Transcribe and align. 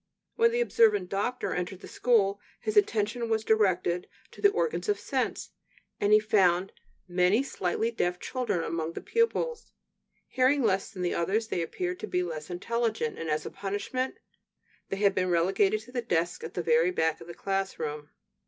When 0.35 0.49
the 0.51 0.61
observant 0.61 1.09
doctor 1.09 1.53
entered 1.53 1.81
the 1.81 1.87
school, 1.87 2.39
his 2.59 2.75
attention 2.75 3.29
was 3.29 3.43
directed 3.43 4.07
to 4.31 4.41
the 4.41 4.49
organs 4.49 4.89
of 4.89 4.99
sense, 4.99 5.51
and 5.99 6.11
he 6.11 6.19
found 6.19 6.71
many 7.07 7.43
slightly 7.43 7.91
deaf 7.91 8.19
children 8.19 8.63
among 8.63 8.93
the 8.93 9.01
pupils. 9.01 9.71
Hearing 10.27 10.63
less 10.63 10.89
than 10.89 11.03
the 11.03 11.13
others, 11.13 11.49
they 11.49 11.61
appeared 11.61 12.01
less 12.01 12.49
intelligent, 12.49 13.19
and 13.19 13.29
as 13.29 13.45
a 13.45 13.51
"punishment" 13.51 14.15
they 14.89 14.97
had 14.97 15.13
been 15.13 15.29
relegated 15.29 15.81
to 15.81 15.91
the 15.91 16.01
desks 16.01 16.43
at 16.43 16.55
the 16.55 16.63
very 16.63 16.89
back 16.89 17.21
of 17.21 17.27
the 17.27 17.35
schoolroom. 17.35 18.09